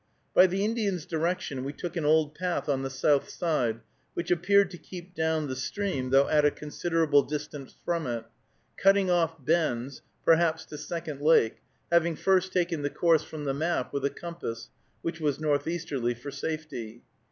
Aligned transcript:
By 0.33 0.47
the 0.47 0.65
Indian's 0.65 1.05
direction 1.05 1.63
we 1.63 1.73
took 1.73 1.95
an 1.95 2.05
old 2.05 2.33
path 2.33 2.67
on 2.67 2.81
the 2.81 2.89
south 2.89 3.29
side, 3.29 3.81
which 4.15 4.31
appeared 4.31 4.71
to 4.71 4.79
keep 4.79 5.13
down 5.13 5.45
the 5.45 5.55
stream, 5.55 6.09
though 6.09 6.27
at 6.27 6.43
a 6.43 6.49
considerable 6.49 7.21
distance 7.21 7.75
from 7.85 8.07
it, 8.07 8.25
cutting 8.77 9.11
off 9.11 9.35
bends, 9.37 10.01
perhaps 10.25 10.65
to 10.65 10.77
Second 10.79 11.21
Lake, 11.21 11.61
having 11.91 12.15
first 12.15 12.51
taken 12.51 12.81
the 12.81 12.89
course 12.89 13.21
from 13.23 13.43
the 13.45 13.53
map 13.53 13.93
with 13.93 14.03
a 14.03 14.09
compass, 14.09 14.69
which 15.03 15.19
was 15.19 15.39
northeasterly, 15.39 16.15
for 16.15 16.31
safety. 16.31 17.03